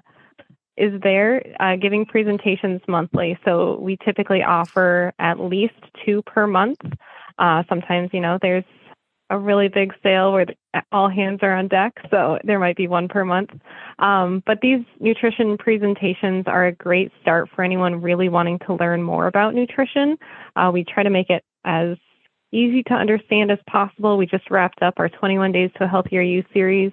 is 0.76 1.00
there 1.02 1.42
uh, 1.58 1.74
giving 1.74 2.06
presentations 2.06 2.80
monthly. 2.86 3.36
So 3.44 3.78
we 3.80 3.98
typically 4.04 4.44
offer 4.44 5.12
at 5.18 5.40
least 5.40 5.74
two 6.06 6.22
per 6.22 6.46
month. 6.46 6.78
Uh, 7.38 7.64
sometimes, 7.68 8.10
you 8.12 8.20
know, 8.20 8.38
there's 8.40 8.64
a 9.30 9.38
really 9.38 9.68
big 9.68 9.92
sale 10.02 10.32
where 10.32 10.46
all 10.90 11.08
hands 11.08 11.40
are 11.42 11.54
on 11.54 11.68
deck, 11.68 11.92
so 12.10 12.38
there 12.44 12.58
might 12.58 12.76
be 12.76 12.88
one 12.88 13.08
per 13.08 13.24
month. 13.24 13.50
Um, 13.98 14.42
but 14.46 14.60
these 14.62 14.80
nutrition 15.00 15.58
presentations 15.58 16.44
are 16.46 16.66
a 16.66 16.72
great 16.72 17.12
start 17.20 17.48
for 17.54 17.62
anyone 17.62 18.00
really 18.00 18.28
wanting 18.28 18.58
to 18.60 18.74
learn 18.74 19.02
more 19.02 19.26
about 19.26 19.54
nutrition. 19.54 20.16
Uh, 20.56 20.70
we 20.72 20.84
try 20.84 21.02
to 21.02 21.10
make 21.10 21.28
it 21.28 21.44
as 21.64 21.96
easy 22.52 22.82
to 22.84 22.94
understand 22.94 23.50
as 23.50 23.58
possible. 23.68 24.16
We 24.16 24.26
just 24.26 24.50
wrapped 24.50 24.82
up 24.82 24.94
our 24.96 25.08
21 25.08 25.52
Days 25.52 25.70
to 25.76 25.84
a 25.84 25.88
Healthier 25.88 26.22
You 26.22 26.42
series, 26.54 26.92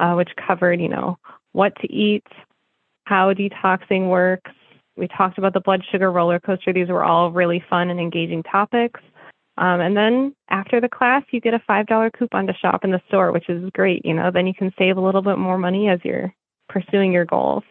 uh, 0.00 0.14
which 0.14 0.30
covered, 0.46 0.80
you 0.80 0.88
know, 0.88 1.16
what 1.52 1.74
to 1.80 1.92
eat, 1.92 2.26
how 3.04 3.32
detoxing 3.32 4.08
works. 4.08 4.50
We 4.96 5.06
talked 5.06 5.38
about 5.38 5.54
the 5.54 5.60
blood 5.60 5.82
sugar 5.92 6.10
roller 6.10 6.40
coaster. 6.40 6.72
These 6.72 6.88
were 6.88 7.04
all 7.04 7.30
really 7.30 7.62
fun 7.70 7.88
and 7.88 8.00
engaging 8.00 8.42
topics. 8.42 9.00
Um, 9.58 9.80
and 9.80 9.96
then 9.96 10.34
after 10.48 10.80
the 10.80 10.88
class, 10.88 11.24
you 11.32 11.40
get 11.40 11.52
a 11.52 11.62
$5 11.68 12.12
coupon 12.16 12.46
to 12.46 12.54
shop 12.54 12.84
in 12.84 12.92
the 12.92 13.02
store, 13.08 13.32
which 13.32 13.48
is 13.48 13.68
great. 13.74 14.04
You 14.04 14.14
know, 14.14 14.30
then 14.32 14.46
you 14.46 14.54
can 14.54 14.72
save 14.78 14.96
a 14.96 15.00
little 15.00 15.22
bit 15.22 15.36
more 15.36 15.58
money 15.58 15.88
as 15.88 15.98
you're 16.04 16.32
pursuing 16.68 17.12
your 17.12 17.24
goals. 17.24 17.64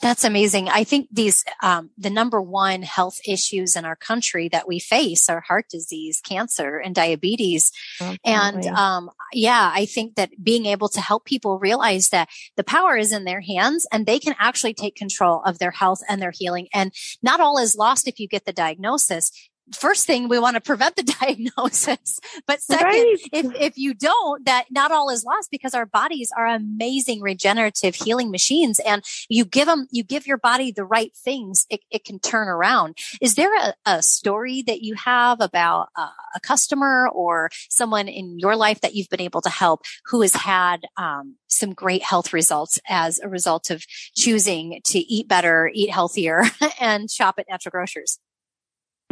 That's 0.00 0.24
amazing. 0.24 0.68
I 0.68 0.82
think 0.82 1.06
these, 1.12 1.44
um, 1.62 1.90
the 1.96 2.10
number 2.10 2.42
one 2.42 2.82
health 2.82 3.20
issues 3.26 3.76
in 3.76 3.84
our 3.84 3.94
country 3.94 4.48
that 4.48 4.66
we 4.66 4.80
face 4.80 5.28
are 5.28 5.40
heart 5.40 5.66
disease, 5.70 6.20
cancer, 6.20 6.76
and 6.76 6.92
diabetes. 6.92 7.70
Absolutely. 8.00 8.18
And, 8.24 8.66
um, 8.66 9.10
yeah, 9.32 9.70
I 9.72 9.86
think 9.86 10.16
that 10.16 10.30
being 10.42 10.66
able 10.66 10.88
to 10.88 11.00
help 11.00 11.24
people 11.24 11.60
realize 11.60 12.08
that 12.08 12.28
the 12.56 12.64
power 12.64 12.96
is 12.96 13.12
in 13.12 13.24
their 13.24 13.42
hands 13.42 13.86
and 13.92 14.04
they 14.04 14.18
can 14.18 14.34
actually 14.40 14.74
take 14.74 14.96
control 14.96 15.40
of 15.46 15.60
their 15.60 15.70
health 15.70 16.00
and 16.08 16.20
their 16.20 16.32
healing. 16.34 16.66
And 16.74 16.92
not 17.22 17.38
all 17.38 17.58
is 17.58 17.76
lost 17.76 18.08
if 18.08 18.18
you 18.18 18.26
get 18.26 18.44
the 18.44 18.52
diagnosis 18.52 19.30
first 19.72 20.06
thing 20.06 20.28
we 20.28 20.38
want 20.38 20.54
to 20.54 20.60
prevent 20.60 20.96
the 20.96 21.02
diagnosis 21.20 22.18
but 22.46 22.60
second 22.60 22.86
right. 22.86 23.16
if, 23.32 23.54
if 23.54 23.78
you 23.78 23.94
don't 23.94 24.44
that 24.44 24.64
not 24.70 24.90
all 24.90 25.08
is 25.10 25.24
lost 25.24 25.50
because 25.50 25.74
our 25.74 25.86
bodies 25.86 26.30
are 26.36 26.46
amazing 26.46 27.20
regenerative 27.20 27.94
healing 27.94 28.30
machines 28.30 28.80
and 28.80 29.04
you 29.28 29.44
give 29.44 29.66
them 29.66 29.86
you 29.90 30.02
give 30.02 30.26
your 30.26 30.38
body 30.38 30.72
the 30.72 30.84
right 30.84 31.14
things 31.14 31.66
it, 31.70 31.80
it 31.90 32.04
can 32.04 32.18
turn 32.18 32.48
around 32.48 32.96
is 33.20 33.34
there 33.34 33.54
a, 33.54 33.74
a 33.86 34.02
story 34.02 34.62
that 34.62 34.82
you 34.82 34.94
have 34.94 35.40
about 35.40 35.88
uh, 35.96 36.08
a 36.34 36.40
customer 36.40 37.08
or 37.08 37.50
someone 37.68 38.08
in 38.08 38.38
your 38.38 38.56
life 38.56 38.80
that 38.80 38.94
you've 38.94 39.08
been 39.08 39.20
able 39.20 39.40
to 39.40 39.50
help 39.50 39.82
who 40.06 40.22
has 40.22 40.34
had 40.34 40.84
um, 40.96 41.36
some 41.48 41.72
great 41.72 42.02
health 42.02 42.32
results 42.32 42.80
as 42.88 43.18
a 43.20 43.28
result 43.28 43.70
of 43.70 43.84
choosing 44.16 44.80
to 44.84 44.98
eat 44.98 45.28
better 45.28 45.70
eat 45.72 45.90
healthier 45.90 46.42
and 46.80 47.10
shop 47.10 47.36
at 47.38 47.46
natural 47.48 47.70
grocers 47.70 48.18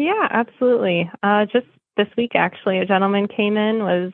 yeah, 0.01 0.29
absolutely. 0.31 1.11
Uh, 1.23 1.45
just 1.45 1.67
this 1.99 2.09
week, 2.17 2.33
actually, 2.35 2.79
a 2.79 2.87
gentleman 2.87 3.29
came 3.29 3.59
in 3.59 3.81
was 3.81 4.13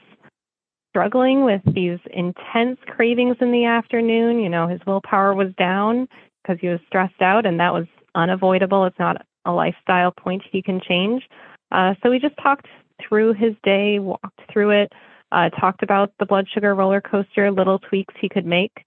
struggling 0.90 1.44
with 1.44 1.62
these 1.64 2.00
intense 2.12 2.80
cravings 2.86 3.36
in 3.40 3.52
the 3.52 3.66
afternoon. 3.66 4.40
You 4.40 4.48
know, 4.48 4.66
his 4.66 4.80
willpower 4.84 5.32
was 5.32 5.52
down 5.56 6.08
because 6.42 6.58
he 6.60 6.66
was 6.66 6.80
stressed 6.88 7.22
out, 7.22 7.46
and 7.46 7.60
that 7.60 7.72
was 7.72 7.86
unavoidable. 8.16 8.84
It's 8.84 8.98
not 8.98 9.24
a 9.44 9.52
lifestyle 9.52 10.10
point 10.10 10.42
he 10.50 10.60
can 10.60 10.80
change. 10.80 11.22
Uh, 11.70 11.94
so 12.02 12.10
we 12.10 12.18
just 12.18 12.36
talked 12.42 12.66
through 13.00 13.34
his 13.34 13.54
day, 13.62 14.00
walked 14.00 14.40
through 14.52 14.70
it, 14.70 14.92
uh, 15.30 15.50
talked 15.50 15.84
about 15.84 16.12
the 16.18 16.26
blood 16.26 16.48
sugar 16.52 16.74
roller 16.74 17.00
coaster, 17.00 17.52
little 17.52 17.78
tweaks 17.78 18.14
he 18.20 18.28
could 18.28 18.46
make. 18.46 18.84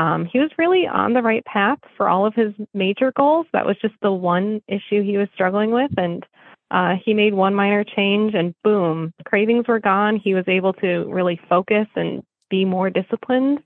Um, 0.00 0.24
he 0.24 0.38
was 0.38 0.50
really 0.56 0.86
on 0.86 1.12
the 1.12 1.20
right 1.20 1.44
path 1.44 1.78
for 1.94 2.08
all 2.08 2.24
of 2.24 2.32
his 2.34 2.54
major 2.72 3.12
goals. 3.14 3.46
That 3.52 3.66
was 3.66 3.76
just 3.82 3.92
the 4.00 4.10
one 4.10 4.62
issue 4.66 5.02
he 5.02 5.18
was 5.18 5.28
struggling 5.34 5.72
with, 5.72 5.90
and 5.98 6.24
uh, 6.70 6.94
he 7.04 7.12
made 7.12 7.34
one 7.34 7.54
minor 7.54 7.84
change, 7.84 8.32
and 8.32 8.54
boom, 8.64 9.12
cravings 9.26 9.68
were 9.68 9.78
gone. 9.78 10.16
He 10.16 10.34
was 10.34 10.48
able 10.48 10.72
to 10.74 11.04
really 11.12 11.38
focus 11.50 11.86
and 11.96 12.22
be 12.48 12.64
more 12.64 12.88
disciplined, 12.88 13.58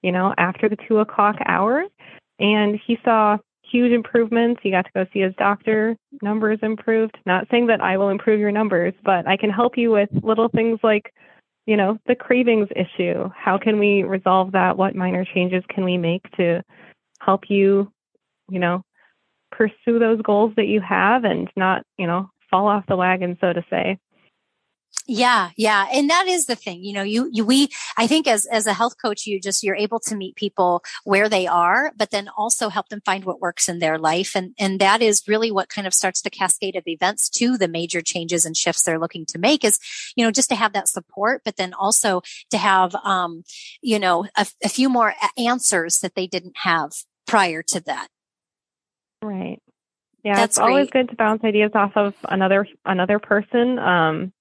you 0.00 0.12
know, 0.12 0.32
after 0.38 0.66
the 0.66 0.78
two 0.88 1.00
o'clock 1.00 1.36
hour. 1.44 1.84
And 2.38 2.80
he 2.86 2.96
saw 3.04 3.36
huge 3.62 3.92
improvements. 3.92 4.60
He 4.62 4.70
got 4.70 4.86
to 4.86 4.90
go 4.94 5.04
see 5.12 5.20
his 5.20 5.34
doctor. 5.36 5.94
Numbers 6.22 6.60
improved. 6.62 7.18
Not 7.26 7.48
saying 7.50 7.66
that 7.66 7.82
I 7.82 7.98
will 7.98 8.08
improve 8.08 8.40
your 8.40 8.50
numbers, 8.50 8.94
but 9.04 9.26
I 9.28 9.36
can 9.36 9.50
help 9.50 9.76
you 9.76 9.90
with 9.90 10.08
little 10.22 10.48
things 10.48 10.78
like 10.82 11.12
you 11.66 11.76
know, 11.76 11.98
the 12.06 12.14
cravings 12.14 12.68
issue. 12.74 13.28
How 13.34 13.58
can 13.58 13.78
we 13.78 14.02
resolve 14.02 14.52
that? 14.52 14.76
What 14.76 14.96
minor 14.96 15.24
changes 15.24 15.62
can 15.68 15.84
we 15.84 15.96
make 15.96 16.22
to 16.36 16.62
help 17.20 17.48
you, 17.48 17.92
you 18.50 18.58
know, 18.58 18.82
pursue 19.50 19.98
those 19.98 20.20
goals 20.22 20.52
that 20.56 20.66
you 20.66 20.80
have 20.80 21.24
and 21.24 21.48
not, 21.56 21.84
you 21.98 22.06
know, 22.06 22.30
fall 22.50 22.66
off 22.66 22.84
the 22.88 22.96
wagon, 22.96 23.36
so 23.40 23.52
to 23.52 23.64
say. 23.70 23.98
Yeah, 25.08 25.50
yeah. 25.56 25.88
And 25.92 26.08
that 26.10 26.28
is 26.28 26.46
the 26.46 26.54
thing. 26.54 26.84
You 26.84 26.92
know, 26.92 27.02
you, 27.02 27.28
you, 27.32 27.44
we, 27.44 27.70
I 27.98 28.06
think 28.06 28.28
as, 28.28 28.46
as 28.46 28.68
a 28.68 28.72
health 28.72 28.94
coach, 29.02 29.26
you 29.26 29.40
just, 29.40 29.64
you're 29.64 29.74
able 29.74 29.98
to 30.00 30.14
meet 30.14 30.36
people 30.36 30.84
where 31.02 31.28
they 31.28 31.48
are, 31.48 31.92
but 31.96 32.10
then 32.10 32.28
also 32.36 32.68
help 32.68 32.88
them 32.88 33.00
find 33.04 33.24
what 33.24 33.40
works 33.40 33.68
in 33.68 33.80
their 33.80 33.98
life. 33.98 34.36
And, 34.36 34.54
and 34.60 34.80
that 34.80 35.02
is 35.02 35.24
really 35.26 35.50
what 35.50 35.68
kind 35.68 35.88
of 35.88 35.94
starts 35.94 36.22
the 36.22 36.30
cascade 36.30 36.76
of 36.76 36.84
events 36.86 37.28
to 37.30 37.58
the 37.58 37.66
major 37.66 38.00
changes 38.00 38.44
and 38.44 38.56
shifts 38.56 38.84
they're 38.84 39.00
looking 39.00 39.26
to 39.26 39.38
make 39.38 39.64
is, 39.64 39.80
you 40.14 40.24
know, 40.24 40.30
just 40.30 40.48
to 40.50 40.54
have 40.54 40.72
that 40.74 40.88
support, 40.88 41.42
but 41.44 41.56
then 41.56 41.74
also 41.74 42.22
to 42.50 42.58
have, 42.58 42.94
um, 42.94 43.42
you 43.82 43.98
know, 43.98 44.26
a, 44.36 44.46
a 44.62 44.68
few 44.68 44.88
more 44.88 45.14
answers 45.36 45.98
that 45.98 46.14
they 46.14 46.28
didn't 46.28 46.56
have 46.62 46.92
prior 47.26 47.62
to 47.62 47.80
that. 47.80 48.06
Right. 49.20 49.60
Yeah, 50.22 50.36
That's 50.36 50.50
it's 50.50 50.58
great. 50.58 50.68
always 50.68 50.90
good 50.90 51.08
to 51.08 51.16
bounce 51.16 51.42
ideas 51.42 51.72
off 51.74 51.96
of 51.96 52.14
another 52.28 52.68
another 52.84 53.18
person. 53.18 53.80
Um, 53.80 54.32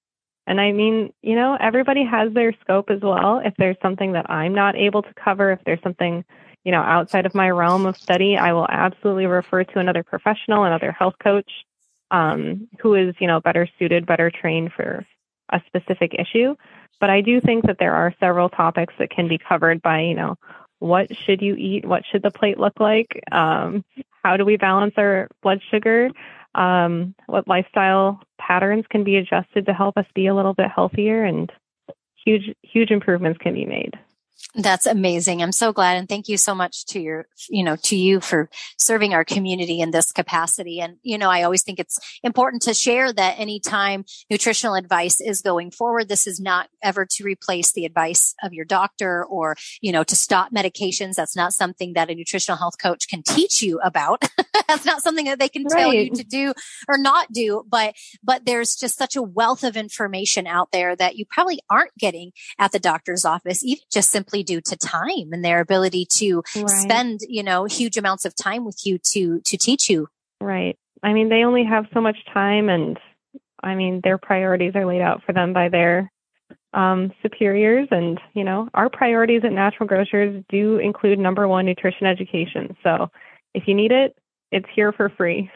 and 0.51 0.59
I 0.59 0.73
mean, 0.73 1.13
you 1.21 1.35
know, 1.37 1.57
everybody 1.57 2.03
has 2.03 2.33
their 2.33 2.51
scope 2.59 2.89
as 2.89 2.99
well. 2.99 3.39
If 3.39 3.53
there's 3.57 3.77
something 3.81 4.11
that 4.11 4.29
I'm 4.29 4.53
not 4.53 4.75
able 4.75 5.01
to 5.01 5.13
cover, 5.13 5.53
if 5.53 5.59
there's 5.65 5.81
something, 5.81 6.25
you 6.65 6.73
know, 6.73 6.81
outside 6.81 7.25
of 7.25 7.33
my 7.33 7.49
realm 7.49 7.85
of 7.85 7.95
study, 7.95 8.35
I 8.37 8.51
will 8.51 8.67
absolutely 8.67 9.27
refer 9.27 9.63
to 9.63 9.79
another 9.79 10.03
professional, 10.03 10.65
another 10.65 10.91
health 10.91 11.13
coach, 11.23 11.49
um, 12.11 12.67
who 12.81 12.95
is, 12.95 13.15
you 13.19 13.27
know, 13.27 13.39
better 13.39 13.65
suited, 13.79 14.05
better 14.05 14.29
trained 14.29 14.73
for 14.73 15.05
a 15.53 15.61
specific 15.67 16.15
issue. 16.19 16.57
But 16.99 17.09
I 17.09 17.21
do 17.21 17.39
think 17.39 17.65
that 17.67 17.77
there 17.79 17.95
are 17.95 18.13
several 18.19 18.49
topics 18.49 18.93
that 18.99 19.09
can 19.09 19.29
be 19.29 19.37
covered 19.37 19.81
by, 19.81 20.01
you 20.01 20.15
know, 20.15 20.35
what 20.79 21.15
should 21.15 21.41
you 21.41 21.55
eat? 21.55 21.85
What 21.85 22.03
should 22.11 22.23
the 22.23 22.31
plate 22.31 22.59
look 22.59 22.77
like? 22.77 23.07
Um, 23.31 23.85
how 24.21 24.35
do 24.35 24.43
we 24.43 24.57
balance 24.57 24.95
our 24.97 25.29
blood 25.41 25.61
sugar? 25.71 26.09
Um, 26.55 27.15
what 27.27 27.47
lifestyle 27.47 28.21
patterns 28.37 28.85
can 28.89 29.03
be 29.03 29.17
adjusted 29.17 29.65
to 29.65 29.73
help 29.73 29.97
us 29.97 30.05
be 30.13 30.27
a 30.27 30.35
little 30.35 30.53
bit 30.53 30.69
healthier 30.69 31.23
and 31.23 31.51
huge 32.25 32.53
huge 32.61 32.91
improvements 32.91 33.39
can 33.41 33.53
be 33.53 33.65
made 33.65 33.93
that's 34.55 34.85
amazing. 34.85 35.41
I'm 35.41 35.51
so 35.51 35.71
glad. 35.71 35.97
And 35.97 36.09
thank 36.09 36.27
you 36.27 36.35
so 36.37 36.53
much 36.53 36.85
to 36.87 36.99
your, 36.99 37.27
you 37.49 37.63
know, 37.63 37.77
to 37.83 37.95
you 37.95 38.19
for 38.19 38.49
serving 38.77 39.13
our 39.13 39.23
community 39.23 39.79
in 39.79 39.91
this 39.91 40.11
capacity. 40.11 40.81
And, 40.81 40.97
you 41.03 41.17
know, 41.17 41.29
I 41.29 41.43
always 41.43 41.63
think 41.63 41.79
it's 41.79 41.99
important 42.23 42.61
to 42.63 42.73
share 42.73 43.13
that 43.13 43.39
anytime 43.39 44.03
nutritional 44.29 44.75
advice 44.75 45.21
is 45.21 45.41
going 45.41 45.71
forward, 45.71 46.09
this 46.09 46.27
is 46.27 46.39
not 46.39 46.69
ever 46.83 47.05
to 47.11 47.23
replace 47.23 47.71
the 47.71 47.85
advice 47.85 48.35
of 48.43 48.53
your 48.53 48.65
doctor 48.65 49.23
or, 49.23 49.55
you 49.79 49.91
know, 49.91 50.03
to 50.03 50.15
stop 50.15 50.51
medications. 50.51 51.15
That's 51.15 51.35
not 51.35 51.53
something 51.53 51.93
that 51.93 52.09
a 52.09 52.15
nutritional 52.15 52.57
health 52.57 52.75
coach 52.81 53.07
can 53.07 53.23
teach 53.23 53.61
you 53.61 53.79
about. 53.79 54.23
That's 54.67 54.85
not 54.85 55.01
something 55.01 55.25
that 55.25 55.39
they 55.39 55.49
can 55.49 55.63
right. 55.63 55.79
tell 55.79 55.93
you 55.93 56.09
to 56.11 56.23
do 56.23 56.53
or 56.89 56.97
not 56.97 57.31
do. 57.31 57.63
But, 57.69 57.95
but 58.21 58.45
there's 58.45 58.75
just 58.75 58.97
such 58.97 59.15
a 59.15 59.21
wealth 59.21 59.63
of 59.63 59.77
information 59.77 60.45
out 60.45 60.71
there 60.71 60.95
that 60.95 61.15
you 61.15 61.25
probably 61.25 61.61
aren't 61.69 61.95
getting 61.97 62.31
at 62.59 62.73
the 62.73 62.79
doctor's 62.79 63.23
office, 63.23 63.63
even 63.63 63.83
just 63.91 64.11
simply 64.21 64.43
due 64.43 64.61
to 64.61 64.77
time 64.77 65.33
and 65.33 65.43
their 65.43 65.59
ability 65.59 66.05
to 66.05 66.43
right. 66.55 66.69
spend, 66.69 67.21
you 67.27 67.41
know, 67.41 67.65
huge 67.65 67.97
amounts 67.97 68.23
of 68.23 68.35
time 68.35 68.65
with 68.65 68.85
you 68.85 68.99
to, 68.99 69.41
to 69.41 69.57
teach 69.57 69.89
you. 69.89 70.07
Right. 70.39 70.77
I 71.01 71.13
mean, 71.13 71.29
they 71.29 71.43
only 71.43 71.63
have 71.63 71.85
so 71.91 72.01
much 72.01 72.17
time 72.31 72.69
and 72.69 72.99
I 73.63 73.75
mean, 73.75 74.01
their 74.03 74.17
priorities 74.17 74.75
are 74.75 74.85
laid 74.85 75.01
out 75.01 75.23
for 75.25 75.33
them 75.33 75.53
by 75.53 75.69
their 75.69 76.11
um, 76.73 77.11
superiors. 77.21 77.87
And, 77.91 78.19
you 78.33 78.43
know, 78.43 78.69
our 78.73 78.89
priorities 78.89 79.41
at 79.43 79.51
Natural 79.51 79.87
Grocers 79.87 80.43
do 80.49 80.77
include 80.77 81.19
number 81.19 81.47
one, 81.47 81.65
nutrition 81.65 82.07
education. 82.07 82.75
So 82.83 83.09
if 83.53 83.67
you 83.67 83.75
need 83.75 83.91
it, 83.91 84.15
it's 84.51 84.67
here 84.73 84.91
for 84.91 85.09
free. 85.09 85.49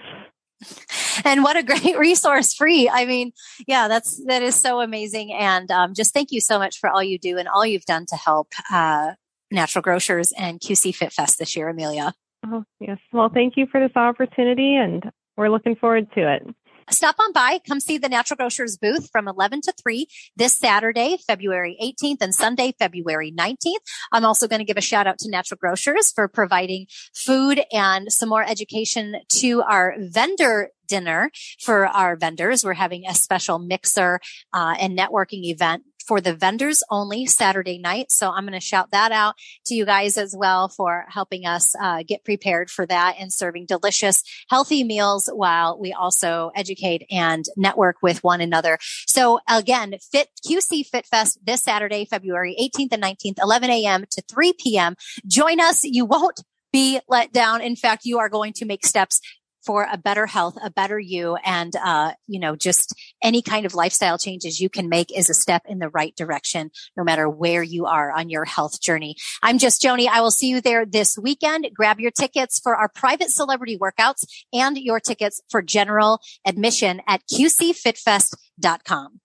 and 1.24 1.44
what 1.44 1.58
a 1.58 1.64
great 1.64 1.98
resource 1.98 2.54
free. 2.54 2.90
I 2.90 3.06
mean 3.06 3.32
yeah 3.68 3.88
that's 3.88 4.24
that 4.26 4.42
is 4.42 4.56
so 4.56 4.82
amazing. 4.82 5.34
And 5.34 5.70
um, 5.72 5.94
just 5.94 6.14
thank 6.14 6.32
you 6.32 6.42
so 6.42 6.58
much 6.60 6.80
for 6.80 6.90
all 6.90 7.04
you 7.04 7.18
do 7.18 7.38
and 7.38 7.48
all 7.48 7.66
you've 7.66 7.86
done 7.86 8.06
to 8.08 8.16
help 8.16 8.50
uh, 8.72 9.14
natural 9.52 9.82
grocers 9.82 10.32
and 10.38 10.60
qc 10.60 10.94
fit 10.96 11.14
fest 11.14 11.40
this 11.40 11.56
year 11.56 11.70
amelia. 11.70 12.14
Oh 12.46 12.64
yes. 12.80 13.00
Well 13.12 13.30
thank 13.30 13.58
you 13.58 13.68
for 13.68 13.80
this 13.80 13.96
opportunity 13.96 14.76
and 14.76 15.12
we're 15.38 15.50
looking 15.50 15.76
forward 15.76 16.12
to 16.14 16.34
it 16.34 16.48
Stop 16.92 17.16
on 17.20 17.32
by, 17.34 17.60
come 17.68 17.80
see 17.80 17.98
the 17.98 18.10
Natural 18.10 18.38
Grocers 18.38 18.78
booth 18.78 19.10
from 19.12 19.28
11 19.28 19.62
to 19.62 19.74
3 19.82 20.08
this 20.36 20.54
Saturday, 20.56 21.18
February 21.26 21.78
18th 21.82 22.22
and 22.22 22.34
Sunday, 22.34 22.76
February 22.78 23.32
19th. 23.32 23.82
I'm 24.12 24.24
also 24.24 24.48
going 24.48 24.60
to 24.60 24.66
give 24.66 24.78
a 24.78 24.82
shout 24.82 25.08
out 25.08 25.18
to 25.20 25.30
Natural 25.30 25.58
Grocers 25.60 26.12
for 26.12 26.28
providing 26.28 26.86
food 27.16 27.62
and 27.72 28.12
some 28.12 28.30
more 28.30 28.44
education 28.44 29.16
to 29.30 29.64
our 29.64 29.96
vendor 29.98 30.70
dinner 30.88 31.32
for 31.60 31.88
our 31.88 32.16
vendors. 32.16 32.64
We're 32.64 32.74
having 32.74 33.06
a 33.08 33.16
special 33.16 33.58
mixer 33.58 34.20
uh, 34.54 34.76
and 34.80 34.98
networking 34.98 35.46
event 35.46 35.84
for 36.08 36.22
the 36.22 36.34
vendors 36.34 36.84
only 36.90 37.26
Saturday 37.26 37.78
night. 37.78 38.12
So 38.12 38.32
I'm 38.32 38.44
going 38.44 38.54
to 38.54 38.60
shout 38.60 38.92
that 38.92 39.12
out 39.12 39.36
to 39.66 39.76
you 39.76 39.86
guys 39.86 40.18
as 40.18 40.36
well 40.38 40.70
for 40.70 41.06
helping 41.10 41.46
us 41.46 41.76
uh, 41.82 42.04
get 42.08 42.24
prepared 42.24 42.70
for 42.70 42.86
that 42.86 43.16
and 43.20 43.32
serving 43.32 43.66
delicious, 43.66 44.24
healthy 44.50 44.84
meals 44.84 45.30
while 45.34 45.80
we 45.80 45.94
also 45.94 46.52
educate 46.56 47.06
and 47.10 47.46
network 47.58 47.98
with 48.02 48.24
one 48.24 48.42
another. 48.42 48.78
So 49.08 49.40
again, 49.50 49.96
Fit 50.12 50.30
QC 50.48 50.86
Fit 50.86 51.06
Fest 51.06 51.40
this 51.44 51.64
Saturday, 51.64 52.06
February 52.06 52.56
18th 52.62 52.94
and 52.94 53.04
19th, 53.04 53.42
11 53.42 53.70
a.m. 53.70 54.06
to 54.12 54.22
3 54.22 54.54
p.m. 54.60 54.96
Join 55.28 55.60
us. 55.60 55.84
You 55.84 56.06
won't 56.06 56.44
be 56.72 57.00
let 57.08 57.32
down. 57.32 57.62
In 57.62 57.76
fact, 57.76 58.04
you 58.06 58.20
are 58.20 58.30
going 58.30 58.54
to 58.54 58.66
make 58.66 58.86
steps 58.86 59.22
for 59.66 59.88
a 59.92 59.98
better 59.98 60.26
health, 60.26 60.58
a 60.64 60.70
better 60.70 61.00
you, 61.00 61.36
and 61.46 61.76
uh, 61.76 62.14
you 62.28 62.40
know, 62.40 62.56
just 62.56 62.94
any 63.24 63.42
kind 63.42 63.66
of 63.66 63.76
lifestyle 63.76 64.18
changes 64.18 64.60
you 64.60 64.70
can 64.70 64.90
make 64.90 65.16
is 65.16 65.30
a 65.30 65.34
step 65.34 65.64
in 65.68 65.80
the 65.80 65.90
right 65.90 66.16
direction, 66.16 66.72
no 66.96 67.04
matter 67.04 67.30
where 67.30 67.64
you 67.64 67.86
are 67.86 68.12
on 68.12 68.30
your 68.30 68.46
health 68.46 68.82
journey. 68.82 69.16
I'm 69.42 69.58
just 69.58 69.82
Joni. 69.82 70.08
I 70.08 70.22
will 70.22 70.32
see 70.32 70.48
you 70.48 70.62
there 70.62 70.86
this 70.86 71.18
weekend. 71.18 71.68
Grab 71.74 72.00
your 72.00 72.12
tickets 72.12 72.60
for 72.60 72.76
our 72.76 72.90
private 72.90 73.32
celebrity 73.32 73.78
workouts 73.78 74.26
and 74.54 74.78
your 74.78 75.00
tickets 75.00 75.42
for 75.50 75.62
general 75.62 76.20
admission 76.46 77.02
at 77.08 77.22
qcfitfest.com. 77.32 79.20